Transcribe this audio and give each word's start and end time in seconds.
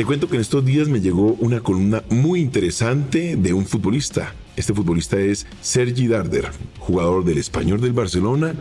Te 0.00 0.06
cuento 0.06 0.28
que 0.28 0.36
en 0.36 0.40
estos 0.40 0.64
días 0.64 0.88
me 0.88 1.02
llegó 1.02 1.36
una 1.40 1.60
columna 1.60 2.02
muy 2.08 2.40
interesante 2.40 3.36
de 3.36 3.52
un 3.52 3.66
futbolista. 3.66 4.34
Este 4.56 4.72
futbolista 4.72 5.20
es 5.20 5.46
Sergi 5.60 6.08
Darder, 6.08 6.48
jugador 6.78 7.22
del 7.22 7.36
Español 7.36 7.82
del 7.82 7.92
Barcelona 7.92 8.54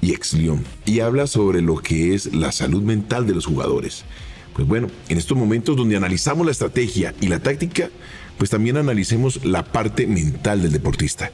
y 0.00 0.14
ex 0.14 0.32
Lyon, 0.34 0.64
y 0.86 0.98
habla 0.98 1.28
sobre 1.28 1.62
lo 1.62 1.76
que 1.76 2.12
es 2.14 2.34
la 2.34 2.50
salud 2.50 2.82
mental 2.82 3.24
de 3.24 3.36
los 3.36 3.46
jugadores. 3.46 4.04
Pues 4.52 4.66
bueno, 4.66 4.88
en 5.08 5.16
estos 5.16 5.38
momentos 5.38 5.76
donde 5.76 5.96
analizamos 5.96 6.44
la 6.44 6.50
estrategia 6.50 7.14
y 7.20 7.28
la 7.28 7.38
táctica, 7.38 7.88
pues 8.36 8.50
también 8.50 8.76
analicemos 8.76 9.44
la 9.44 9.62
parte 9.62 10.08
mental 10.08 10.60
del 10.60 10.72
deportista. 10.72 11.30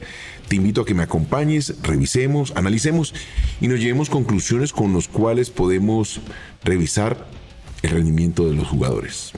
Te 0.47 0.55
invito 0.55 0.81
a 0.81 0.85
que 0.85 0.93
me 0.93 1.01
acompañes, 1.01 1.73
revisemos, 1.81 2.53
analicemos 2.55 3.15
y 3.59 3.69
nos 3.69 3.79
llevemos 3.79 4.11
conclusiones 4.11 4.71
con 4.71 4.93
las 4.93 5.07
cuales 5.07 5.49
podemos 5.49 6.21
revisar 6.63 7.25
el 7.81 7.89
rendimiento 7.89 8.47
de 8.47 8.55
los 8.55 8.67
jugadores. 8.67 9.33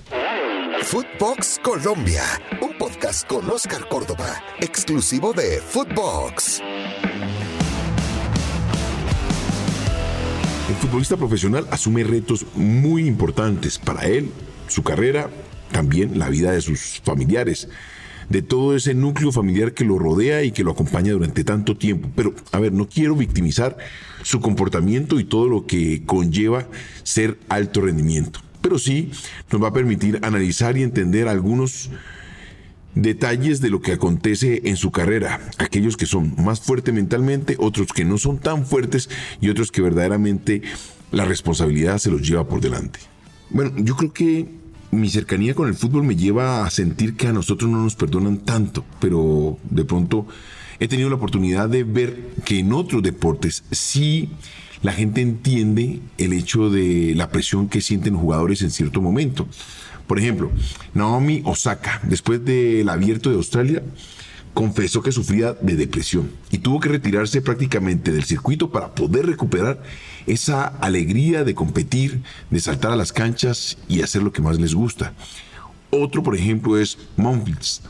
Footbox 0.83 1.59
Colombia, 1.61 2.23
un 2.61 2.77
podcast 2.77 3.27
con 3.27 3.49
Oscar 3.49 3.87
Córdoba, 3.89 4.41
exclusivo 4.59 5.33
de 5.33 5.59
Footbox. 5.59 6.61
El 10.69 10.75
futbolista 10.75 11.17
profesional 11.17 11.67
asume 11.71 12.03
retos 12.03 12.45
muy 12.55 13.07
importantes 13.07 13.77
para 13.77 14.05
él, 14.05 14.31
su 14.67 14.83
carrera, 14.83 15.29
también 15.71 16.17
la 16.17 16.29
vida 16.29 16.51
de 16.51 16.61
sus 16.61 17.01
familiares, 17.03 17.67
de 18.29 18.41
todo 18.41 18.75
ese 18.75 18.93
núcleo 18.93 19.31
familiar 19.31 19.73
que 19.73 19.83
lo 19.83 19.99
rodea 19.99 20.43
y 20.43 20.51
que 20.51 20.63
lo 20.63 20.71
acompaña 20.71 21.11
durante 21.11 21.43
tanto 21.43 21.75
tiempo. 21.75 22.09
Pero, 22.15 22.33
a 22.51 22.59
ver, 22.59 22.71
no 22.71 22.87
quiero 22.87 23.15
victimizar 23.15 23.77
su 24.23 24.39
comportamiento 24.39 25.19
y 25.19 25.23
todo 25.23 25.47
lo 25.47 25.65
que 25.65 26.03
conlleva 26.05 26.67
ser 27.03 27.37
alto 27.49 27.81
rendimiento, 27.81 28.41
pero 28.61 28.77
sí 28.77 29.11
nos 29.51 29.63
va 29.63 29.69
a 29.69 29.73
permitir 29.73 30.19
analizar 30.21 30.77
y 30.77 30.83
entender 30.83 31.27
algunos 31.27 31.89
detalles 32.95 33.61
de 33.61 33.69
lo 33.69 33.81
que 33.81 33.93
acontece 33.93 34.61
en 34.65 34.75
su 34.75 34.91
carrera, 34.91 35.39
aquellos 35.57 35.95
que 35.95 36.05
son 36.05 36.33
más 36.37 36.59
fuertes 36.59 36.93
mentalmente, 36.93 37.55
otros 37.59 37.93
que 37.93 38.03
no 38.03 38.17
son 38.17 38.39
tan 38.39 38.65
fuertes 38.65 39.09
y 39.39 39.49
otros 39.49 39.71
que 39.71 39.81
verdaderamente 39.81 40.61
la 41.11 41.25
responsabilidad 41.25 41.97
se 41.97 42.11
los 42.11 42.27
lleva 42.27 42.47
por 42.47 42.61
delante. 42.61 42.99
Bueno, 43.51 43.71
yo 43.77 43.95
creo 43.95 44.13
que 44.13 44.58
mi 44.91 45.09
cercanía 45.09 45.53
con 45.53 45.67
el 45.67 45.75
fútbol 45.75 46.03
me 46.03 46.15
lleva 46.15 46.65
a 46.65 46.69
sentir 46.69 47.15
que 47.15 47.27
a 47.27 47.33
nosotros 47.33 47.69
no 47.69 47.83
nos 47.83 47.95
perdonan 47.95 48.39
tanto, 48.39 48.83
pero 48.99 49.57
de 49.69 49.85
pronto 49.85 50.27
he 50.79 50.87
tenido 50.87 51.09
la 51.09 51.15
oportunidad 51.15 51.69
de 51.69 51.83
ver 51.83 52.19
que 52.45 52.59
en 52.59 52.73
otros 52.73 53.03
deportes 53.03 53.63
sí 53.71 54.29
la 54.81 54.93
gente 54.93 55.21
entiende 55.21 55.99
el 56.17 56.33
hecho 56.33 56.69
de 56.69 57.13
la 57.15 57.29
presión 57.29 57.67
que 57.67 57.81
sienten 57.81 58.15
jugadores 58.15 58.61
en 58.61 58.71
cierto 58.71 59.01
momento. 59.01 59.47
Por 60.07 60.19
ejemplo, 60.19 60.51
Naomi 60.93 61.41
Osaka, 61.45 62.01
después 62.03 62.43
del 62.43 62.89
abierto 62.89 63.29
de 63.29 63.35
Australia, 63.35 63.83
confesó 64.53 65.01
que 65.01 65.11
sufría 65.11 65.53
de 65.53 65.75
depresión 65.75 66.31
y 66.51 66.59
tuvo 66.59 66.79
que 66.79 66.89
retirarse 66.89 67.41
prácticamente 67.41 68.11
del 68.11 68.23
circuito 68.23 68.71
para 68.71 68.93
poder 68.93 69.25
recuperar 69.25 69.81
esa 70.27 70.67
alegría 70.67 71.43
de 71.43 71.55
competir, 71.55 72.21
de 72.49 72.59
saltar 72.59 72.91
a 72.91 72.95
las 72.95 73.13
canchas 73.13 73.77
y 73.87 74.01
hacer 74.01 74.21
lo 74.23 74.31
que 74.33 74.41
más 74.41 74.59
les 74.59 74.73
gusta. 74.73 75.13
Otro, 75.91 76.21
por 76.21 76.35
ejemplo, 76.35 76.77
es 76.77 76.97
Monfils. 77.17 77.81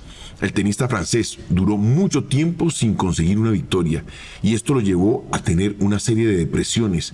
El 0.41 0.53
tenista 0.53 0.87
francés 0.87 1.37
duró 1.49 1.75
mucho 1.75 2.23
tiempo 2.23 2.69
sin 2.69 2.93
conseguir 2.93 3.37
una 3.39 3.51
victoria 3.51 4.05
y 4.41 4.53
esto 4.53 4.73
lo 4.73 4.79
llevó 4.79 5.27
a 5.31 5.39
tener 5.39 5.75
una 5.79 5.99
serie 5.99 6.27
de 6.27 6.37
depresiones 6.37 7.13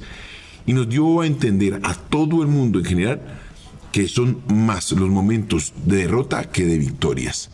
y 0.67 0.73
nos 0.73 0.87
dio 0.87 1.21
a 1.21 1.25
entender 1.25 1.79
a 1.83 1.95
todo 1.95 2.43
el 2.43 2.47
mundo 2.47 2.79
en 2.79 2.85
general 2.85 3.21
que 3.91 4.07
son 4.07 4.41
más 4.47 4.91
los 4.91 5.09
momentos 5.09 5.73
de 5.85 5.97
derrota 5.97 6.51
que 6.51 6.65
de 6.65 6.77
victorias. 6.77 7.49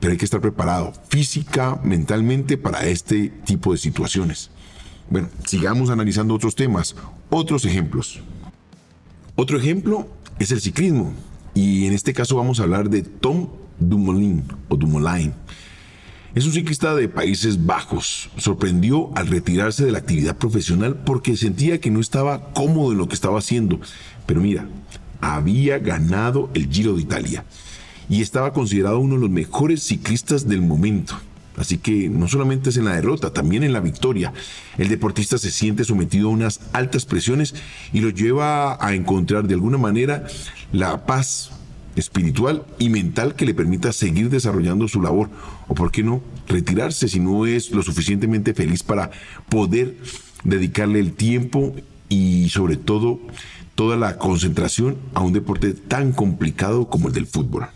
Pero 0.00 0.12
hay 0.12 0.18
que 0.18 0.24
estar 0.24 0.40
preparado 0.40 0.92
física, 1.08 1.80
mentalmente 1.82 2.56
para 2.56 2.86
este 2.86 3.30
tipo 3.44 3.72
de 3.72 3.78
situaciones. 3.78 4.50
Bueno, 5.10 5.28
sigamos 5.44 5.90
analizando 5.90 6.34
otros 6.34 6.54
temas, 6.54 6.94
otros 7.30 7.64
ejemplos. 7.64 8.20
Otro 9.34 9.58
ejemplo 9.58 10.08
es 10.38 10.50
el 10.52 10.60
ciclismo. 10.60 11.12
Y 11.54 11.86
en 11.86 11.94
este 11.94 12.12
caso 12.12 12.36
vamos 12.36 12.60
a 12.60 12.64
hablar 12.64 12.90
de 12.90 13.02
Tom 13.02 13.48
Dumoulin 13.80 14.44
o 14.68 14.76
Dumoulin. 14.76 15.32
Es 16.34 16.44
un 16.44 16.52
ciclista 16.52 16.94
de 16.94 17.08
Países 17.08 17.66
Bajos. 17.66 18.30
Sorprendió 18.36 19.10
al 19.16 19.26
retirarse 19.26 19.84
de 19.84 19.92
la 19.92 19.98
actividad 19.98 20.36
profesional 20.36 20.96
porque 21.04 21.36
sentía 21.36 21.80
que 21.80 21.90
no 21.90 22.00
estaba 22.00 22.52
cómodo 22.52 22.92
en 22.92 22.98
lo 22.98 23.08
que 23.08 23.14
estaba 23.14 23.38
haciendo. 23.38 23.80
Pero 24.26 24.40
mira, 24.40 24.68
había 25.20 25.78
ganado 25.78 26.50
el 26.54 26.68
Giro 26.68 26.94
de 26.94 27.02
Italia 27.02 27.44
y 28.08 28.22
estaba 28.22 28.52
considerado 28.52 28.98
uno 28.98 29.14
de 29.14 29.20
los 29.20 29.30
mejores 29.30 29.82
ciclistas 29.82 30.48
del 30.48 30.62
momento. 30.62 31.14
Así 31.58 31.78
que 31.78 32.08
no 32.08 32.28
solamente 32.28 32.70
es 32.70 32.76
en 32.76 32.84
la 32.84 32.94
derrota, 32.94 33.32
también 33.32 33.64
en 33.64 33.72
la 33.72 33.80
victoria. 33.80 34.32
El 34.78 34.88
deportista 34.88 35.38
se 35.38 35.50
siente 35.50 35.84
sometido 35.84 36.28
a 36.28 36.32
unas 36.32 36.60
altas 36.72 37.04
presiones 37.04 37.54
y 37.92 38.00
lo 38.00 38.10
lleva 38.10 38.84
a 38.84 38.94
encontrar 38.94 39.48
de 39.48 39.54
alguna 39.54 39.76
manera 39.76 40.26
la 40.72 41.04
paz 41.04 41.50
espiritual 41.96 42.64
y 42.78 42.90
mental 42.90 43.34
que 43.34 43.44
le 43.44 43.54
permita 43.54 43.92
seguir 43.92 44.30
desarrollando 44.30 44.86
su 44.86 45.02
labor. 45.02 45.30
O 45.66 45.74
por 45.74 45.90
qué 45.90 46.04
no, 46.04 46.22
retirarse 46.46 47.08
si 47.08 47.18
no 47.18 47.44
es 47.44 47.72
lo 47.72 47.82
suficientemente 47.82 48.54
feliz 48.54 48.84
para 48.84 49.10
poder 49.48 49.96
dedicarle 50.44 51.00
el 51.00 51.12
tiempo 51.14 51.74
y 52.08 52.48
sobre 52.50 52.76
todo 52.76 53.18
toda 53.74 53.96
la 53.96 54.16
concentración 54.16 54.96
a 55.14 55.22
un 55.22 55.32
deporte 55.32 55.72
tan 55.72 56.12
complicado 56.12 56.88
como 56.88 57.08
el 57.08 57.14
del 57.14 57.26
fútbol. 57.26 57.66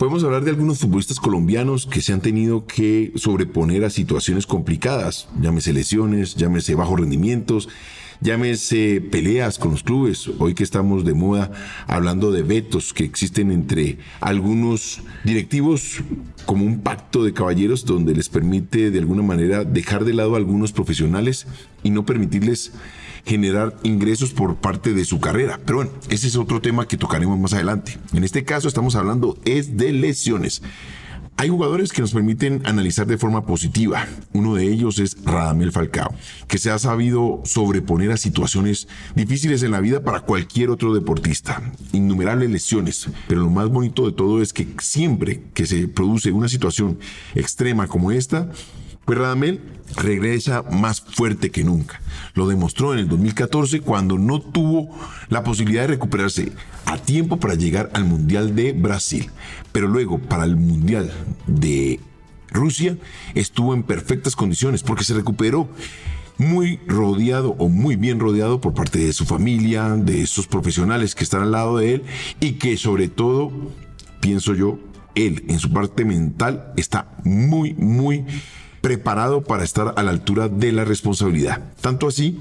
Podemos 0.00 0.24
hablar 0.24 0.44
de 0.44 0.50
algunos 0.50 0.78
futbolistas 0.78 1.20
colombianos 1.20 1.84
que 1.84 2.00
se 2.00 2.14
han 2.14 2.22
tenido 2.22 2.64
que 2.64 3.12
sobreponer 3.16 3.84
a 3.84 3.90
situaciones 3.90 4.46
complicadas, 4.46 5.28
llámese 5.42 5.74
lesiones, 5.74 6.36
llámese 6.36 6.74
bajos 6.74 7.00
rendimientos, 7.00 7.68
llámese 8.22 9.02
peleas 9.02 9.58
con 9.58 9.72
los 9.72 9.82
clubes. 9.82 10.30
Hoy 10.38 10.54
que 10.54 10.64
estamos 10.64 11.04
de 11.04 11.12
moda 11.12 11.52
hablando 11.86 12.32
de 12.32 12.42
vetos 12.42 12.94
que 12.94 13.04
existen 13.04 13.52
entre 13.52 13.98
algunos 14.22 15.02
directivos 15.22 16.00
como 16.46 16.64
un 16.64 16.80
pacto 16.80 17.22
de 17.22 17.34
caballeros 17.34 17.84
donde 17.84 18.14
les 18.14 18.30
permite 18.30 18.90
de 18.90 19.00
alguna 19.00 19.22
manera 19.22 19.64
dejar 19.64 20.06
de 20.06 20.14
lado 20.14 20.32
a 20.32 20.38
algunos 20.38 20.72
profesionales 20.72 21.46
y 21.82 21.90
no 21.90 22.06
permitirles 22.06 22.72
generar 23.24 23.76
ingresos 23.82 24.32
por 24.32 24.56
parte 24.56 24.94
de 24.94 25.04
su 25.04 25.20
carrera. 25.20 25.60
Pero 25.64 25.78
bueno, 25.78 25.92
ese 26.08 26.28
es 26.28 26.36
otro 26.36 26.60
tema 26.60 26.86
que 26.86 26.96
tocaremos 26.96 27.38
más 27.38 27.52
adelante. 27.52 27.98
En 28.12 28.24
este 28.24 28.44
caso 28.44 28.68
estamos 28.68 28.96
hablando 28.96 29.38
es 29.44 29.76
de 29.76 29.92
lesiones. 29.92 30.62
Hay 31.40 31.48
jugadores 31.48 31.90
que 31.90 32.02
nos 32.02 32.12
permiten 32.12 32.60
analizar 32.66 33.06
de 33.06 33.16
forma 33.16 33.46
positiva. 33.46 34.06
Uno 34.34 34.56
de 34.56 34.70
ellos 34.70 34.98
es 34.98 35.16
Radamel 35.24 35.72
Falcao, 35.72 36.14
que 36.46 36.58
se 36.58 36.70
ha 36.70 36.78
sabido 36.78 37.40
sobreponer 37.46 38.12
a 38.12 38.18
situaciones 38.18 38.88
difíciles 39.14 39.62
en 39.62 39.70
la 39.70 39.80
vida 39.80 40.02
para 40.02 40.20
cualquier 40.20 40.68
otro 40.68 40.92
deportista. 40.92 41.62
Innumerables 41.92 42.50
lesiones, 42.50 43.08
pero 43.26 43.40
lo 43.40 43.48
más 43.48 43.70
bonito 43.70 44.04
de 44.04 44.12
todo 44.12 44.42
es 44.42 44.52
que 44.52 44.68
siempre 44.80 45.44
que 45.54 45.64
se 45.64 45.88
produce 45.88 46.30
una 46.30 46.46
situación 46.46 46.98
extrema 47.34 47.86
como 47.86 48.12
esta, 48.12 48.50
pues 49.06 49.18
Radamel 49.18 49.62
regresa 49.96 50.62
más 50.62 51.00
fuerte 51.00 51.50
que 51.50 51.64
nunca. 51.64 52.00
Lo 52.34 52.46
demostró 52.46 52.92
en 52.92 53.00
el 53.00 53.08
2014 53.08 53.80
cuando 53.80 54.18
no 54.18 54.40
tuvo 54.40 54.90
la 55.28 55.42
posibilidad 55.42 55.82
de 55.82 55.88
recuperarse 55.88 56.52
a 56.86 56.98
tiempo 56.98 57.38
para 57.38 57.54
llegar 57.54 57.90
al 57.94 58.04
Mundial 58.04 58.54
de 58.54 58.72
Brasil. 58.72 59.30
Pero 59.72 59.88
luego, 59.88 60.18
para 60.18 60.44
el 60.44 60.56
Mundial 60.56 61.12
de 61.46 62.00
Rusia, 62.50 62.96
estuvo 63.34 63.74
en 63.74 63.82
perfectas 63.82 64.36
condiciones 64.36 64.82
porque 64.82 65.04
se 65.04 65.14
recuperó 65.14 65.68
muy 66.38 66.80
rodeado 66.86 67.54
o 67.58 67.68
muy 67.68 67.96
bien 67.96 68.18
rodeado 68.18 68.60
por 68.60 68.72
parte 68.72 68.98
de 68.98 69.12
su 69.12 69.26
familia, 69.26 69.88
de 69.90 70.22
esos 70.22 70.46
profesionales 70.46 71.14
que 71.14 71.24
están 71.24 71.42
al 71.42 71.52
lado 71.52 71.76
de 71.76 71.94
él 71.94 72.02
y 72.40 72.52
que 72.52 72.78
sobre 72.78 73.08
todo, 73.08 73.52
pienso 74.20 74.54
yo, 74.54 74.78
él 75.14 75.44
en 75.48 75.58
su 75.58 75.70
parte 75.70 76.04
mental 76.04 76.72
está 76.76 77.12
muy, 77.24 77.74
muy 77.74 78.24
preparado 78.80 79.42
para 79.42 79.64
estar 79.64 79.94
a 79.96 80.02
la 80.02 80.10
altura 80.10 80.48
de 80.48 80.72
la 80.72 80.84
responsabilidad. 80.84 81.62
Tanto 81.80 82.08
así 82.08 82.40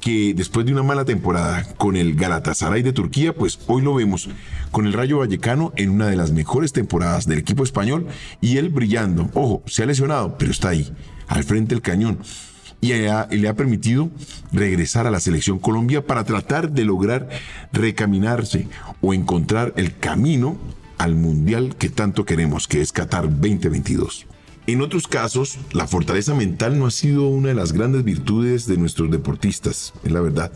que 0.00 0.34
después 0.34 0.66
de 0.66 0.72
una 0.72 0.82
mala 0.82 1.04
temporada 1.04 1.64
con 1.76 1.96
el 1.96 2.14
Galatasaray 2.14 2.82
de 2.82 2.92
Turquía, 2.92 3.34
pues 3.34 3.58
hoy 3.66 3.82
lo 3.82 3.94
vemos 3.94 4.28
con 4.70 4.86
el 4.86 4.92
Rayo 4.92 5.18
Vallecano 5.18 5.72
en 5.76 5.90
una 5.90 6.08
de 6.08 6.16
las 6.16 6.32
mejores 6.32 6.72
temporadas 6.72 7.26
del 7.26 7.38
equipo 7.38 7.64
español 7.64 8.06
y 8.40 8.56
él 8.58 8.68
brillando. 8.68 9.30
Ojo, 9.34 9.62
se 9.66 9.82
ha 9.82 9.86
lesionado, 9.86 10.36
pero 10.38 10.50
está 10.50 10.70
ahí, 10.70 10.92
al 11.28 11.44
frente 11.44 11.74
del 11.74 11.82
cañón. 11.82 12.18
Y 12.80 12.92
le 12.92 13.48
ha 13.48 13.54
permitido 13.54 14.10
regresar 14.52 15.06
a 15.06 15.10
la 15.10 15.18
selección 15.18 15.58
Colombia 15.58 16.06
para 16.06 16.24
tratar 16.24 16.70
de 16.70 16.84
lograr 16.84 17.28
recaminarse 17.72 18.68
o 19.00 19.14
encontrar 19.14 19.72
el 19.76 19.96
camino 19.96 20.56
al 20.98 21.14
mundial 21.14 21.74
que 21.76 21.88
tanto 21.88 22.24
queremos, 22.24 22.68
que 22.68 22.82
es 22.82 22.92
Qatar 22.92 23.24
2022. 23.24 24.26
En 24.68 24.82
otros 24.82 25.06
casos, 25.06 25.58
la 25.70 25.86
fortaleza 25.86 26.34
mental 26.34 26.76
no 26.76 26.86
ha 26.86 26.90
sido 26.90 27.28
una 27.28 27.50
de 27.50 27.54
las 27.54 27.72
grandes 27.72 28.02
virtudes 28.02 28.66
de 28.66 28.76
nuestros 28.76 29.08
deportistas, 29.12 29.94
es 30.02 30.10
la 30.10 30.20
verdad. 30.20 30.50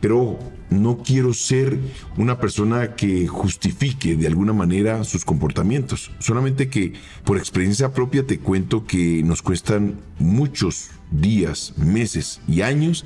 Pero 0.00 0.38
no 0.70 1.02
quiero 1.04 1.34
ser 1.34 1.78
una 2.16 2.40
persona 2.40 2.94
que 2.94 3.26
justifique 3.26 4.16
de 4.16 4.26
alguna 4.26 4.54
manera 4.54 5.04
sus 5.04 5.26
comportamientos. 5.26 6.10
Solamente 6.20 6.70
que 6.70 6.94
por 7.24 7.36
experiencia 7.36 7.92
propia 7.92 8.26
te 8.26 8.38
cuento 8.38 8.86
que 8.86 9.22
nos 9.22 9.42
cuestan 9.42 10.00
muchos 10.18 10.88
días, 11.10 11.74
meses 11.76 12.40
y 12.48 12.62
años 12.62 13.04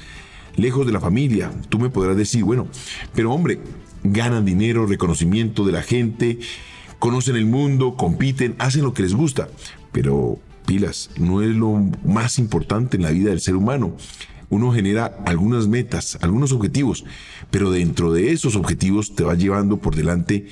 lejos 0.54 0.86
de 0.86 0.92
la 0.92 1.00
familia. 1.00 1.50
Tú 1.68 1.80
me 1.80 1.90
podrás 1.90 2.16
decir, 2.16 2.44
bueno, 2.44 2.68
pero 3.12 3.32
hombre, 3.32 3.58
ganan 4.04 4.44
dinero, 4.44 4.86
reconocimiento 4.86 5.64
de 5.64 5.72
la 5.72 5.82
gente, 5.82 6.38
conocen 7.00 7.34
el 7.34 7.46
mundo, 7.46 7.96
compiten, 7.96 8.54
hacen 8.60 8.82
lo 8.82 8.94
que 8.94 9.02
les 9.02 9.14
gusta. 9.14 9.48
Pero 9.94 10.38
pilas, 10.66 11.10
no 11.16 11.40
es 11.40 11.54
lo 11.54 11.72
más 12.04 12.38
importante 12.38 12.96
en 12.98 13.04
la 13.04 13.10
vida 13.10 13.30
del 13.30 13.40
ser 13.40 13.54
humano. 13.56 13.96
Uno 14.50 14.72
genera 14.72 15.06
algunas 15.24 15.68
metas, 15.68 16.18
algunos 16.20 16.52
objetivos, 16.52 17.04
pero 17.50 17.70
dentro 17.70 18.12
de 18.12 18.32
esos 18.32 18.56
objetivos 18.56 19.14
te 19.14 19.24
va 19.24 19.34
llevando 19.34 19.78
por 19.78 19.96
delante 19.96 20.48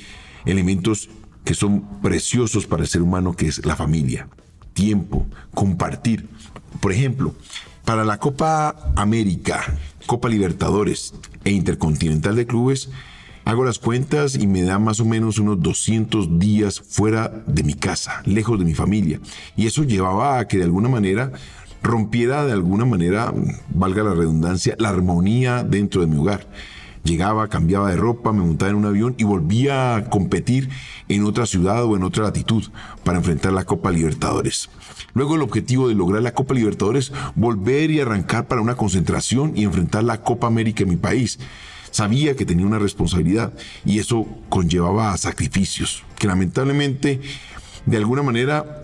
elementos 0.47 1.11
que 1.45 1.55
son 1.55 2.01
preciosos 2.01 2.67
para 2.67 2.85
el 2.85 2.89
ser 2.89 3.03
humano, 3.03 3.35
que 3.35 3.49
es 3.49 3.67
la 3.67 3.77
familia, 3.77 4.29
tiempo, 4.75 5.27
compartir. 5.55 6.29
Por 6.81 6.93
ejemplo, 6.93 7.35
para 7.85 8.05
la 8.05 8.19
Copa 8.19 8.93
América, 8.97 9.77
Copa 10.07 10.29
Libertadores 10.29 11.15
e 11.45 11.51
Intercontinental 11.51 12.37
de 12.37 12.47
Clubes, 12.47 12.91
Hago 13.45 13.65
las 13.65 13.79
cuentas 13.79 14.37
y 14.37 14.47
me 14.47 14.63
da 14.63 14.79
más 14.79 15.01
o 15.01 15.05
menos 15.05 15.39
unos 15.39 15.61
200 15.61 16.39
días 16.39 16.81
fuera 16.81 17.29
de 17.47 17.65
mi 17.65 17.75
casa, 17.75 18.23
lejos 18.25 18.59
de 18.59 18.65
mi 18.65 18.75
familia. 18.75 19.21
Y 19.57 19.67
eso 19.67 19.83
llevaba 19.83 20.39
a 20.39 20.47
que 20.47 20.59
de 20.59 20.65
alguna 20.65 20.89
manera 20.89 21.33
rompiera 21.83 22.45
de 22.45 22.53
alguna 22.53 22.85
manera, 22.85 23.35
valga 23.75 24.05
la 24.05 24.15
redundancia, 24.15 24.77
la 24.79 24.91
armonía 24.91 25.65
dentro 25.65 26.01
de 26.01 26.07
mi 26.07 26.17
hogar. 26.17 26.47
Llegaba, 27.03 27.49
cambiaba 27.49 27.91
de 27.91 27.97
ropa, 27.97 28.33
me 28.33 28.43
montaba 28.43 28.71
en 28.71 28.77
un 28.77 28.87
avión 28.87 29.17
y 29.19 29.25
volvía 29.25 29.97
a 29.97 30.09
competir 30.09 30.69
en 31.09 31.25
otra 31.25 31.47
ciudad 31.47 31.85
o 31.85 31.97
en 31.97 32.05
otra 32.05 32.23
latitud 32.23 32.63
para 33.03 33.19
enfrentar 33.19 33.53
la 33.53 33.65
Copa 33.65 33.91
Libertadores. 33.91 34.71
Luego 35.13 35.35
el 35.35 35.43
objetivo 35.43 35.89
de 35.89 35.97
lograr 35.97 36.23
la 36.23 36.33
Copa 36.33 36.55
Libertadores, 36.55 37.13
volver 37.35 37.91
y 37.91 37.99
arrancar 37.99 38.47
para 38.47 38.61
una 38.61 38.77
concentración 38.77 39.53
y 39.57 39.65
enfrentar 39.65 40.05
la 40.05 40.23
Copa 40.23 40.47
América 40.47 40.85
en 40.85 40.91
mi 40.91 40.97
país 40.97 41.41
sabía 41.93 42.35
que 42.35 42.45
tenía 42.45 42.67
una 42.67 42.81
responsabilidad 42.81 43.53
y 43.85 44.01
eso 44.01 44.27
conllevaba 44.49 45.17
sacrificios, 45.17 46.03
que 46.19 46.27
lamentablemente 46.27 47.21
de 47.87 47.97
alguna 47.97 48.25
manera 48.25 48.83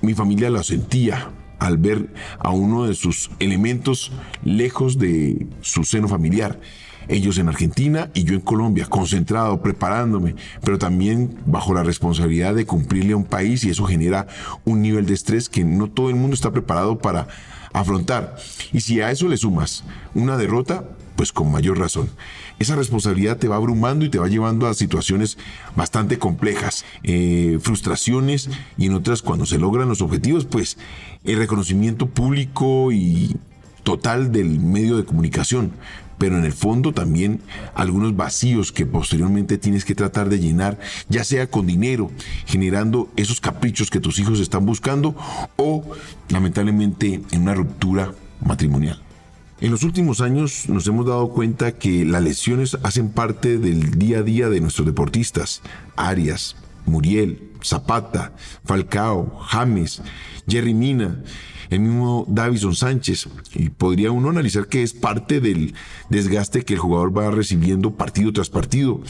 mi 0.00 0.14
familia 0.14 0.50
lo 0.50 0.62
sentía 0.62 1.30
al 1.58 1.78
ver 1.78 2.08
a 2.38 2.50
uno 2.50 2.86
de 2.86 2.94
sus 2.94 3.30
elementos 3.40 4.12
lejos 4.44 4.98
de 4.98 5.46
su 5.62 5.82
seno 5.84 6.08
familiar. 6.08 6.60
Ellos 7.08 7.38
en 7.38 7.48
Argentina 7.48 8.10
y 8.14 8.24
yo 8.24 8.34
en 8.34 8.40
Colombia, 8.40 8.86
concentrado, 8.86 9.62
preparándome, 9.62 10.34
pero 10.62 10.78
también 10.78 11.38
bajo 11.46 11.74
la 11.74 11.82
responsabilidad 11.82 12.54
de 12.54 12.66
cumplirle 12.66 13.12
a 13.12 13.16
un 13.16 13.24
país 13.24 13.64
y 13.64 13.70
eso 13.70 13.84
genera 13.84 14.26
un 14.64 14.82
nivel 14.82 15.06
de 15.06 15.14
estrés 15.14 15.48
que 15.48 15.64
no 15.64 15.88
todo 15.88 16.10
el 16.10 16.16
mundo 16.16 16.34
está 16.34 16.50
preparado 16.50 16.98
para 16.98 17.28
afrontar. 17.72 18.36
Y 18.72 18.80
si 18.80 19.00
a 19.00 19.10
eso 19.10 19.28
le 19.28 19.36
sumas 19.36 19.84
una 20.14 20.36
derrota, 20.36 20.84
pues 21.16 21.32
con 21.32 21.50
mayor 21.50 21.78
razón. 21.78 22.10
Esa 22.58 22.76
responsabilidad 22.76 23.36
te 23.36 23.48
va 23.48 23.56
abrumando 23.56 24.04
y 24.04 24.08
te 24.08 24.18
va 24.18 24.28
llevando 24.28 24.66
a 24.66 24.74
situaciones 24.74 25.38
bastante 25.76 26.18
complejas, 26.18 26.84
eh, 27.02 27.58
frustraciones 27.60 28.48
y 28.76 28.86
en 28.86 28.94
otras 28.94 29.22
cuando 29.22 29.46
se 29.46 29.58
logran 29.58 29.88
los 29.88 30.02
objetivos, 30.02 30.44
pues 30.44 30.78
el 31.24 31.38
reconocimiento 31.38 32.06
público 32.06 32.92
y 32.92 33.36
total 33.82 34.32
del 34.32 34.60
medio 34.60 34.96
de 34.96 35.04
comunicación, 35.04 35.72
pero 36.18 36.38
en 36.38 36.44
el 36.44 36.52
fondo 36.52 36.92
también 36.92 37.40
algunos 37.74 38.16
vacíos 38.16 38.72
que 38.72 38.86
posteriormente 38.86 39.58
tienes 39.58 39.84
que 39.84 39.94
tratar 39.94 40.28
de 40.28 40.40
llenar, 40.40 40.78
ya 41.08 41.24
sea 41.24 41.48
con 41.48 41.66
dinero, 41.66 42.10
generando 42.46 43.10
esos 43.16 43.40
caprichos 43.40 43.90
que 43.90 44.00
tus 44.00 44.18
hijos 44.18 44.40
están 44.40 44.66
buscando 44.66 45.14
o 45.56 45.84
lamentablemente 46.28 47.20
en 47.30 47.42
una 47.42 47.54
ruptura 47.54 48.12
matrimonial. 48.44 49.00
En 49.60 49.70
los 49.70 49.82
últimos 49.82 50.20
años 50.20 50.68
nos 50.68 50.86
hemos 50.86 51.06
dado 51.06 51.30
cuenta 51.30 51.72
que 51.72 52.04
las 52.04 52.22
lesiones 52.22 52.76
hacen 52.82 53.10
parte 53.10 53.58
del 53.58 53.98
día 53.98 54.18
a 54.18 54.22
día 54.22 54.48
de 54.48 54.60
nuestros 54.60 54.86
deportistas. 54.86 55.62
Arias, 55.96 56.56
Muriel, 56.86 57.50
Zapata, 57.62 58.32
Falcao, 58.64 59.38
James, 59.46 60.02
Jerry 60.46 60.74
Mina, 60.74 61.22
el 61.70 61.80
mismo 61.80 62.24
Davison 62.28 62.74
Sánchez. 62.74 63.28
Y 63.54 63.70
podría 63.70 64.10
uno 64.10 64.30
analizar 64.30 64.66
que 64.66 64.82
es 64.82 64.92
parte 64.92 65.40
del 65.40 65.74
desgaste 66.08 66.64
que 66.64 66.74
el 66.74 66.80
jugador 66.80 67.16
va 67.16 67.30
recibiendo 67.30 67.92
partido 67.92 68.32
tras 68.32 68.50
partido. 68.50 69.00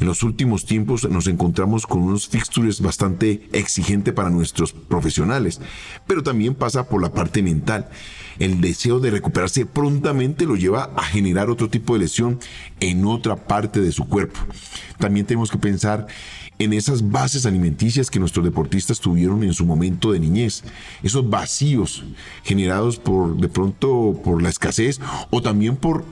En 0.00 0.06
los 0.06 0.22
últimos 0.22 0.64
tiempos 0.64 1.08
nos 1.08 1.26
encontramos 1.26 1.86
con 1.86 2.02
unos 2.02 2.28
fixtures 2.28 2.80
bastante 2.80 3.48
exigentes 3.52 4.14
para 4.14 4.30
nuestros 4.30 4.72
profesionales, 4.72 5.60
pero 6.06 6.22
también 6.22 6.54
pasa 6.54 6.88
por 6.88 7.00
la 7.02 7.12
parte 7.12 7.42
mental. 7.42 7.88
El 8.38 8.60
deseo 8.60 8.98
de 8.98 9.10
recuperarse 9.10 9.64
prontamente 9.64 10.44
lo 10.46 10.56
lleva 10.56 10.90
a 10.96 11.04
generar 11.04 11.50
otro 11.50 11.70
tipo 11.70 11.94
de 11.94 12.00
lesión 12.00 12.40
en 12.80 13.06
otra 13.06 13.36
parte 13.36 13.80
de 13.80 13.92
su 13.92 14.08
cuerpo. 14.08 14.40
También 14.98 15.26
tenemos 15.26 15.50
que 15.50 15.58
pensar 15.58 16.06
en 16.58 16.72
esas 16.72 17.10
bases 17.10 17.46
alimenticias 17.46 18.10
que 18.10 18.20
nuestros 18.20 18.44
deportistas 18.44 19.00
tuvieron 19.00 19.42
en 19.42 19.54
su 19.54 19.66
momento 19.66 20.12
de 20.12 20.20
niñez, 20.20 20.62
esos 21.02 21.28
vacíos 21.28 22.04
generados 22.42 22.98
por 22.98 23.36
de 23.36 23.48
pronto 23.48 24.20
por 24.22 24.42
la 24.42 24.50
escasez 24.50 25.00
o 25.30 25.42
también 25.42 25.76
por 25.76 26.04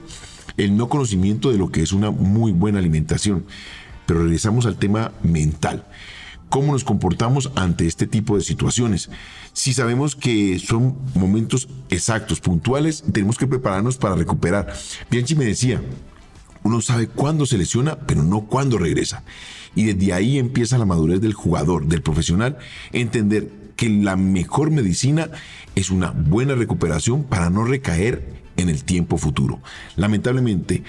el 0.57 0.75
no 0.75 0.89
conocimiento 0.89 1.51
de 1.51 1.57
lo 1.57 1.71
que 1.71 1.81
es 1.81 1.93
una 1.93 2.11
muy 2.11 2.51
buena 2.51 2.79
alimentación. 2.79 3.45
Pero 4.05 4.21
regresamos 4.21 4.65
al 4.65 4.75
tema 4.75 5.11
mental. 5.23 5.85
¿Cómo 6.49 6.73
nos 6.73 6.83
comportamos 6.83 7.51
ante 7.55 7.87
este 7.87 8.05
tipo 8.05 8.37
de 8.37 8.43
situaciones? 8.43 9.09
Si 9.53 9.73
sabemos 9.73 10.15
que 10.15 10.59
son 10.59 10.95
momentos 11.15 11.67
exactos, 11.89 12.41
puntuales, 12.41 13.03
tenemos 13.11 13.39
que 13.39 13.47
prepararnos 13.47 13.97
para 13.97 14.15
recuperar. 14.15 14.71
Bianchi 15.09 15.35
me 15.35 15.45
decía, 15.45 15.81
uno 16.63 16.81
sabe 16.81 17.07
cuándo 17.07 17.45
se 17.45 17.57
lesiona, 17.57 17.99
pero 17.99 18.23
no 18.23 18.41
cuándo 18.41 18.77
regresa. 18.77 19.23
Y 19.75 19.85
desde 19.85 20.13
ahí 20.13 20.37
empieza 20.39 20.77
la 20.77 20.85
madurez 20.85 21.21
del 21.21 21.33
jugador, 21.33 21.87
del 21.87 22.01
profesional, 22.01 22.57
entender 22.91 23.49
que 23.75 23.89
la 23.89 24.15
mejor 24.15 24.71
medicina 24.71 25.29
es 25.75 25.89
una 25.89 26.11
buena 26.11 26.55
recuperación 26.55 27.23
para 27.23 27.49
no 27.49 27.65
recaer 27.65 28.23
en 28.57 28.69
el 28.69 28.83
tiempo 28.83 29.17
futuro. 29.17 29.61
Lamentablemente, 29.95 30.83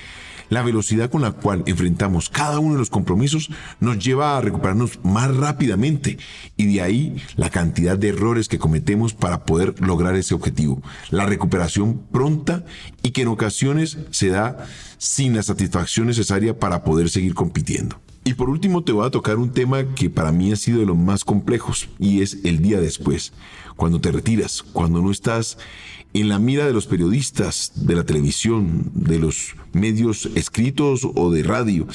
la 0.54 0.62
velocidad 0.62 1.10
con 1.10 1.20
la 1.22 1.32
cual 1.32 1.64
enfrentamos 1.66 2.30
cada 2.30 2.60
uno 2.60 2.74
de 2.74 2.78
los 2.78 2.88
compromisos 2.88 3.50
nos 3.80 3.98
lleva 3.98 4.38
a 4.38 4.40
recuperarnos 4.40 5.00
más 5.02 5.36
rápidamente 5.36 6.17
y 6.56 6.72
de 6.72 6.81
ahí 6.81 7.17
la 7.34 7.50
cantidad 7.50 7.98
de 7.98 8.10
errores 8.10 8.48
que 8.48 8.60
cometemos 8.60 9.14
para 9.14 9.44
poder 9.44 9.74
lograr 9.81 10.14
ese 10.14 10.32
objetivo. 10.32 10.81
La 11.10 11.26
recuperación 11.26 12.06
pronta 12.12 12.64
y 13.02 13.10
que 13.10 13.22
en 13.22 13.29
ocasiones 13.29 13.98
se 14.10 14.29
da 14.29 14.64
sin 14.96 15.34
la 15.34 15.43
satisfacción 15.43 16.06
necesaria 16.06 16.56
para 16.56 16.84
poder 16.84 17.10
seguir 17.10 17.34
compitiendo. 17.34 18.04
Y 18.26 18.34
por 18.34 18.48
último 18.48 18.82
te 18.82 18.93
voy 18.93 19.06
a 19.06 19.10
tocar 19.10 19.36
un 19.36 19.50
tema 19.50 19.84
que 19.94 20.08
para 20.08 20.32
mí 20.32 20.50
ha 20.50 20.56
sido 20.56 20.81
de 20.81 20.86
los 20.86 20.96
más 20.96 21.24
complejos 21.24 21.90
y 21.98 22.22
es 22.22 22.38
el 22.44 22.62
día 22.62 22.81
después, 22.81 23.34
cuando 23.76 24.00
te 24.00 24.10
retiras, 24.10 24.62
cuando 24.62 25.02
no 25.02 25.10
estás 25.10 25.58
en 26.14 26.31
la 26.31 26.38
mira 26.38 26.64
de 26.64 26.72
los 26.72 26.86
periodistas, 26.86 27.72
de 27.74 27.94
la 27.94 28.04
televisión, 28.04 28.90
de 28.94 29.19
los 29.19 29.56
medios 29.74 30.31
escritos 30.36 31.06
o 31.14 31.31
de 31.31 31.43
radio, 31.43 31.86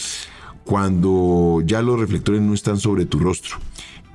cuando 0.65 1.63
ya 1.65 1.81
los 1.81 1.99
reflectores 1.99 2.41
no 2.41 2.53
están 2.53 2.79
sobre 2.79 3.07
tu 3.07 3.17
rostro. 3.17 3.57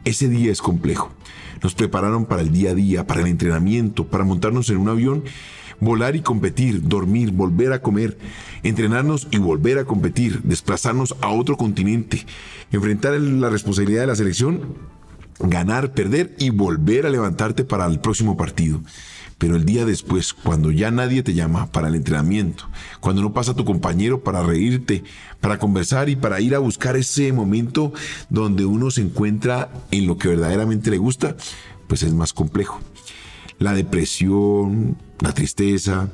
Ese 0.04 0.28
día 0.28 0.52
es 0.52 0.62
complejo. 0.62 1.11
Nos 1.64 1.75
prepararon 1.75 2.26
para 2.26 2.42
el 2.42 2.52
día 2.52 2.71
a 2.71 2.75
día, 2.75 3.06
para 3.09 3.23
el 3.23 3.26
entrenamiento, 3.26 4.06
para 4.06 4.23
montarnos 4.23 4.71
en 4.71 4.76
un 4.76 4.88
avión 4.88 5.25
volar 5.81 6.16
y 6.16 6.21
competir, 6.21 6.83
dormir, 6.83 7.31
volver 7.31 7.73
a 7.73 7.83
comer, 7.83 8.19
entrenarnos 8.62 9.28
y 9.31 9.38
volver 9.38 9.78
a 9.78 9.85
competir, 9.85 10.43
desplazarnos 10.43 11.14
a 11.21 11.28
otro 11.28 11.57
continente, 11.57 12.26
enfrentar 12.73 13.19
la 13.21 13.50
responsabilidad 13.50 14.02
de 14.02 14.07
la 14.09 14.16
selección, 14.16 14.76
ganar, 15.38 15.93
perder 15.93 16.35
y 16.38 16.50
volver 16.50 17.07
a 17.07 17.11
levantarte 17.11 17.64
para 17.64 17.87
el 17.87 18.00
próximo 18.00 18.37
partido. 18.37 18.81
Pero 19.37 19.57
el 19.57 19.64
día 19.64 19.85
después, 19.85 20.33
cuando 20.33 20.71
ya 20.71 20.90
nadie 20.90 21.23
te 21.23 21.35
llama 21.35 21.71
para 21.73 21.88
el 21.88 21.97
entrenamiento, 21.97 22.69
cuando 23.00 23.21
no 23.21 23.33
pasa 23.33 23.54
tu 23.54 23.64
compañero 23.64 24.23
para 24.23 24.43
reírte, 24.43 25.02
para 25.40 25.59
conversar 25.59 26.09
y 26.09 26.16
para 26.16 26.40
ir 26.40 26.54
a 26.54 26.61
buscar 26.61 26.97
ese 26.97 27.33
momento 27.33 27.93
donde 28.31 28.64
uno 28.64 28.90
se 28.90 29.02
encuentra 29.02 29.71
en 29.90 30.07
lo 30.07 30.16
que 30.19 30.28
verdaderamente 30.28 30.90
le 30.90 30.99
gusta, 30.99 31.37
pues 31.88 32.02
es 32.04 32.14
más 32.14 32.33
complejo 32.33 32.81
la 33.58 33.73
depresión, 33.75 34.96
la 35.20 35.32
tristeza, 35.32 36.08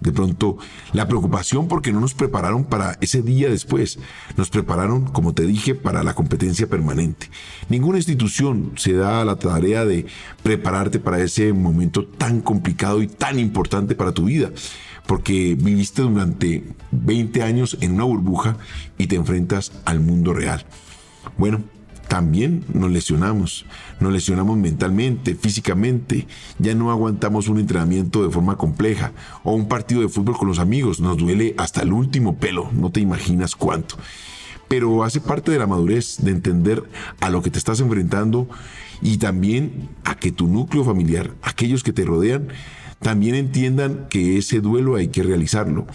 De 0.00 0.12
pronto, 0.12 0.56
la 0.94 1.06
preocupación 1.06 1.68
porque 1.68 1.92
no 1.92 2.00
nos 2.00 2.14
prepararon 2.14 2.64
para 2.64 2.96
ese 3.02 3.20
día 3.20 3.50
después. 3.50 3.98
Nos 4.34 4.48
prepararon, 4.48 5.04
como 5.04 5.34
te 5.34 5.44
dije, 5.44 5.74
para 5.74 6.02
la 6.02 6.14
competencia 6.14 6.66
permanente. 6.66 7.28
Ninguna 7.68 7.98
institución 7.98 8.72
se 8.76 8.94
da 8.94 9.22
la 9.26 9.36
tarea 9.36 9.84
de 9.84 10.06
prepararte 10.42 11.00
para 11.00 11.20
ese 11.20 11.52
momento 11.52 12.06
tan 12.06 12.40
complicado 12.40 13.02
y 13.02 13.08
tan 13.08 13.38
importante 13.38 13.94
para 13.94 14.12
tu 14.12 14.24
vida. 14.24 14.50
Porque 15.06 15.54
viviste 15.54 16.00
durante 16.00 16.64
20 16.92 17.42
años 17.42 17.76
en 17.82 17.92
una 17.92 18.04
burbuja 18.04 18.56
y 18.96 19.06
te 19.06 19.16
enfrentas 19.16 19.70
al 19.84 20.00
mundo 20.00 20.32
real. 20.32 20.64
Bueno, 21.36 21.62
también 22.10 22.64
nos 22.74 22.90
lesionamos. 22.90 23.66
Nos 24.00 24.12
lesionamos 24.12 24.58
mentalmente, 24.58 25.36
físicamente. 25.36 26.26
Ya 26.58 26.74
no 26.74 26.90
aguantamos 26.90 27.46
un 27.46 27.60
entrenamiento 27.60 28.24
de 28.24 28.30
forma 28.30 28.56
compleja 28.56 29.12
o 29.44 29.52
un 29.52 29.68
partido 29.68 30.00
de 30.00 30.08
fútbol 30.08 30.36
con 30.36 30.48
los 30.48 30.58
amigos. 30.58 30.98
Nos 30.98 31.18
duele 31.18 31.54
hasta 31.56 31.82
el 31.82 31.92
último 31.92 32.36
pelo. 32.36 32.68
No 32.72 32.90
te 32.90 32.98
imaginas 32.98 33.54
cuánto. 33.54 33.94
Pero 34.66 35.04
hace 35.04 35.20
parte 35.20 35.52
de 35.52 35.60
la 35.60 35.68
madurez 35.68 36.16
de 36.18 36.32
entender 36.32 36.82
a 37.20 37.30
lo 37.30 37.42
que 37.42 37.50
te 37.50 37.58
estás 37.58 37.78
enfrentando 37.78 38.48
y 39.00 39.18
también 39.18 39.88
a 40.02 40.16
que 40.16 40.32
tu 40.32 40.48
núcleo 40.48 40.82
familiar, 40.82 41.30
aquellos 41.42 41.84
que 41.84 41.92
te 41.92 42.04
rodean, 42.04 42.48
también 42.98 43.36
entiendan 43.36 44.08
que 44.10 44.36
ese 44.36 44.60
duelo 44.60 44.96
hay 44.96 45.08
que 45.08 45.22
realizarlo 45.22 45.86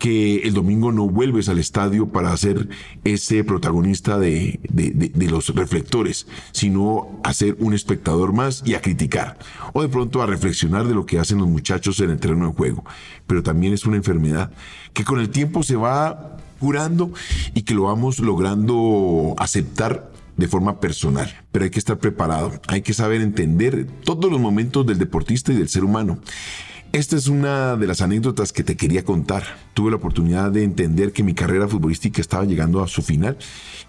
que 0.00 0.38
el 0.38 0.54
domingo 0.54 0.92
no 0.92 1.06
vuelves 1.06 1.50
al 1.50 1.58
estadio 1.58 2.08
para 2.08 2.34
ser 2.38 2.70
ese 3.04 3.44
protagonista 3.44 4.18
de, 4.18 4.58
los 5.14 5.54
reflectores, 5.54 6.26
sino 6.52 7.20
a 7.22 7.34
ser 7.34 7.56
un 7.60 7.74
espectador 7.74 8.32
más 8.32 8.62
y 8.64 8.74
a 8.74 8.80
criticar, 8.80 9.38
o 9.74 9.82
de 9.82 9.88
pronto 9.88 10.22
a 10.22 10.26
reflexionar 10.26 10.88
de 10.88 10.94
lo 10.94 11.04
que 11.04 11.18
hacen 11.18 11.38
los 11.38 11.48
muchachos 11.48 12.00
en 12.00 12.10
el 12.10 12.18
terreno 12.18 12.46
de 12.46 12.54
juego. 12.54 12.82
Pero 13.26 13.42
también 13.42 13.74
es 13.74 13.84
una 13.84 13.98
enfermedad 13.98 14.50
que 14.94 15.04
con 15.04 15.20
el 15.20 15.28
tiempo 15.28 15.62
se 15.62 15.76
va 15.76 16.38
curando 16.58 17.12
y 17.54 17.62
que 17.62 17.74
lo 17.74 17.82
vamos 17.82 18.20
logrando 18.20 19.34
aceptar 19.38 20.10
de 20.38 20.48
forma 20.48 20.80
personal. 20.80 21.30
Pero 21.52 21.64
hay 21.66 21.70
que 21.70 21.78
estar 21.78 21.98
preparado, 21.98 22.52
hay 22.68 22.80
que 22.80 22.94
saber 22.94 23.20
entender 23.20 23.86
todos 24.04 24.32
los 24.32 24.40
momentos 24.40 24.86
del 24.86 24.98
deportista 24.98 25.52
y 25.52 25.56
del 25.56 25.68
ser 25.68 25.84
humano. 25.84 26.18
Esta 26.92 27.14
es 27.14 27.28
una 27.28 27.76
de 27.76 27.86
las 27.86 28.00
anécdotas 28.00 28.52
que 28.52 28.64
te 28.64 28.76
quería 28.76 29.04
contar. 29.04 29.44
Tuve 29.74 29.90
la 29.92 29.98
oportunidad 29.98 30.50
de 30.50 30.64
entender 30.64 31.12
que 31.12 31.22
mi 31.22 31.34
carrera 31.34 31.68
futbolística 31.68 32.20
estaba 32.20 32.44
llegando 32.44 32.82
a 32.82 32.88
su 32.88 33.00
final 33.00 33.38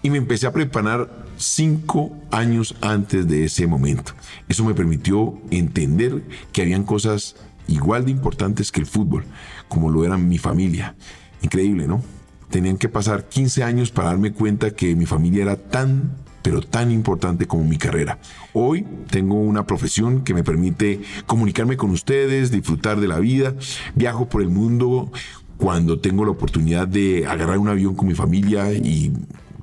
y 0.02 0.10
me 0.10 0.18
empecé 0.18 0.46
a 0.46 0.52
preparar 0.52 1.10
cinco 1.36 2.16
años 2.30 2.76
antes 2.80 3.26
de 3.26 3.44
ese 3.46 3.66
momento. 3.66 4.12
Eso 4.48 4.64
me 4.64 4.74
permitió 4.74 5.36
entender 5.50 6.22
que 6.52 6.62
habían 6.62 6.84
cosas 6.84 7.34
igual 7.66 8.04
de 8.04 8.12
importantes 8.12 8.70
que 8.70 8.78
el 8.78 8.86
fútbol, 8.86 9.24
como 9.68 9.90
lo 9.90 10.04
era 10.04 10.16
mi 10.16 10.38
familia. 10.38 10.94
Increíble, 11.42 11.88
¿no? 11.88 12.04
Tenían 12.50 12.78
que 12.78 12.88
pasar 12.88 13.28
15 13.28 13.64
años 13.64 13.90
para 13.90 14.10
darme 14.10 14.32
cuenta 14.32 14.76
que 14.76 14.94
mi 14.94 15.06
familia 15.06 15.42
era 15.42 15.56
tan 15.56 16.18
pero 16.42 16.60
tan 16.60 16.90
importante 16.90 17.46
como 17.46 17.64
mi 17.64 17.78
carrera. 17.78 18.18
Hoy 18.52 18.84
tengo 19.10 19.36
una 19.36 19.66
profesión 19.66 20.22
que 20.24 20.34
me 20.34 20.44
permite 20.44 21.00
comunicarme 21.26 21.76
con 21.76 21.90
ustedes, 21.90 22.50
disfrutar 22.50 23.00
de 23.00 23.08
la 23.08 23.18
vida, 23.18 23.54
viajo 23.94 24.28
por 24.28 24.42
el 24.42 24.48
mundo 24.48 25.10
cuando 25.56 26.00
tengo 26.00 26.24
la 26.24 26.32
oportunidad 26.32 26.88
de 26.88 27.26
agarrar 27.26 27.58
un 27.58 27.68
avión 27.68 27.94
con 27.94 28.08
mi 28.08 28.14
familia 28.14 28.72
y 28.72 29.12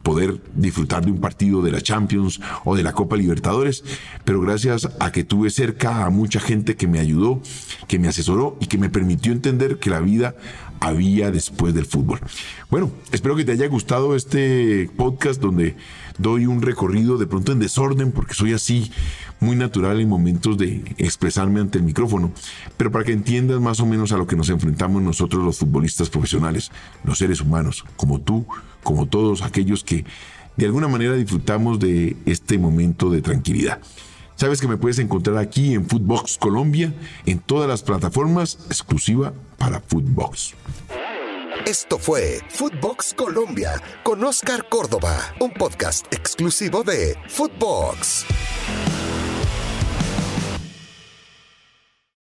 poder 0.09 0.41
disfrutar 0.55 1.05
de 1.05 1.11
un 1.11 1.21
partido 1.21 1.61
de 1.61 1.71
la 1.71 1.81
Champions 1.81 2.41
o 2.65 2.75
de 2.75 2.81
la 2.81 2.93
Copa 2.93 3.15
Libertadores, 3.15 3.83
pero 4.25 4.41
gracias 4.41 4.89
a 4.99 5.11
que 5.11 5.23
tuve 5.23 5.51
cerca 5.51 6.03
a 6.03 6.09
mucha 6.09 6.39
gente 6.39 6.75
que 6.75 6.87
me 6.87 6.99
ayudó, 6.99 7.43
que 7.87 7.99
me 7.99 8.07
asesoró 8.07 8.57
y 8.59 8.65
que 8.65 8.79
me 8.79 8.89
permitió 8.89 9.31
entender 9.31 9.77
que 9.77 9.91
la 9.91 9.99
vida 9.99 10.33
había 10.79 11.29
después 11.29 11.75
del 11.75 11.85
fútbol. 11.85 12.21
Bueno, 12.71 12.89
espero 13.11 13.35
que 13.35 13.45
te 13.45 13.51
haya 13.51 13.67
gustado 13.67 14.15
este 14.15 14.89
podcast 14.97 15.39
donde 15.39 15.75
doy 16.17 16.47
un 16.47 16.63
recorrido 16.63 17.19
de 17.19 17.27
pronto 17.27 17.51
en 17.51 17.59
desorden 17.59 18.11
porque 18.11 18.33
soy 18.33 18.53
así 18.53 18.91
muy 19.39 19.55
natural 19.55 19.99
en 19.99 20.09
momentos 20.09 20.57
de 20.57 20.95
expresarme 20.97 21.59
ante 21.59 21.77
el 21.77 21.83
micrófono, 21.83 22.31
pero 22.77 22.91
para 22.91 23.05
que 23.05 23.13
entiendas 23.13 23.59
más 23.59 23.79
o 23.79 23.85
menos 23.85 24.11
a 24.11 24.17
lo 24.17 24.27
que 24.27 24.35
nos 24.35 24.49
enfrentamos 24.49 25.01
nosotros 25.01 25.43
los 25.43 25.57
futbolistas 25.57 26.09
profesionales, 26.09 26.71
los 27.03 27.17
seres 27.17 27.41
humanos, 27.41 27.85
como 27.95 28.19
tú, 28.19 28.45
como 28.83 29.07
todos 29.07 29.41
aquellos 29.41 29.83
que 29.83 30.05
de 30.57 30.65
alguna 30.65 30.87
manera 30.87 31.13
disfrutamos 31.13 31.79
de 31.79 32.17
este 32.25 32.57
momento 32.57 33.09
de 33.09 33.21
tranquilidad. 33.21 33.79
Sabes 34.35 34.61
que 34.61 34.67
me 34.67 34.77
puedes 34.77 34.99
encontrar 34.99 35.37
aquí 35.37 35.73
en 35.73 35.85
Footbox 35.85 36.37
Colombia, 36.37 36.93
en 37.25 37.39
todas 37.39 37.67
las 37.67 37.83
plataformas, 37.83 38.57
exclusiva 38.69 39.33
para 39.57 39.81
Footbox. 39.81 40.55
Esto 41.65 41.99
fue 41.99 42.39
Footbox 42.49 43.13
Colombia 43.13 43.81
con 44.03 44.23
Oscar 44.23 44.67
Córdoba, 44.69 45.17
un 45.39 45.51
podcast 45.51 46.05
exclusivo 46.13 46.83
de 46.83 47.17
Footbox. 47.27 48.25